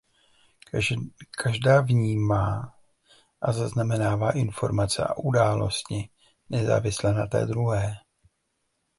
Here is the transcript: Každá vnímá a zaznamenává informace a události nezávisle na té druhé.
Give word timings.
Každá 1.37 1.81
vnímá 1.81 2.75
a 3.41 3.51
zaznamenává 3.51 4.31
informace 4.31 5.03
a 5.03 5.17
události 5.17 6.09
nezávisle 6.49 7.13
na 7.13 7.27
té 7.27 7.45
druhé. 7.45 7.93